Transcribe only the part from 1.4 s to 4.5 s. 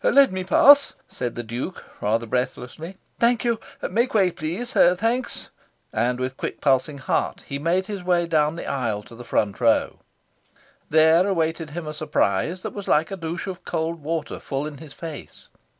Duke, rather breathlessly. "Thank you. Make way